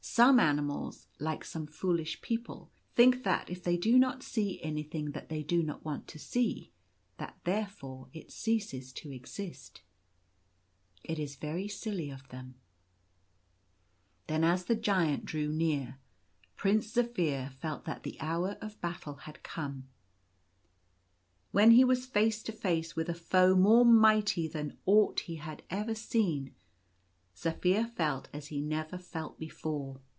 [0.03, 1.37] Some animals, Preparing for the Battle.
[1.37, 5.41] 35 like some foolish people, think that if they do not see anything that they
[5.41, 6.71] do not want to see,
[7.17, 9.81] that therefore it ceases to exist.
[11.03, 12.55] It is very silly of them.
[14.27, 15.99] Then, as the Giant drew near,
[16.57, 19.87] Prince Zaphir felt that the hour of battle had come.
[21.51, 25.63] When he was face to face with a foe more mighty than aught he had
[25.69, 26.53] ever seen,
[27.33, 30.01] Zaphir felt as he never felt before.